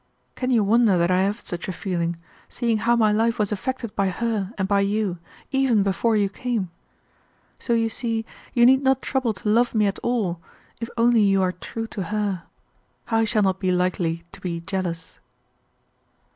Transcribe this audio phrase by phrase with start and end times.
[0.33, 2.15] Can you wonder that I have such a feeling,
[2.49, 5.19] seeing how my life was affected by her and by you,
[5.51, 6.71] even before you came.
[7.59, 8.25] So you see
[8.55, 10.41] you need not trouble to love me at all,
[10.79, 12.41] if only you are true to her.
[13.09, 15.19] I shall not be likely to be jealous."